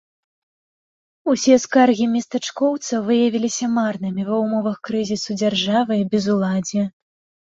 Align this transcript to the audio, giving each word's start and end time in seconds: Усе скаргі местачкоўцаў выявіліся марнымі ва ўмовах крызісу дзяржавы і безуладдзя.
Усе 1.33 1.57
скаргі 1.65 2.05
местачкоўцаў 2.13 3.03
выявіліся 3.09 3.65
марнымі 3.73 4.25
ва 4.31 4.39
ўмовах 4.45 4.79
крызісу 4.89 5.37
дзяржавы 5.43 5.93
і 6.01 6.07
безуладдзя. 6.15 6.83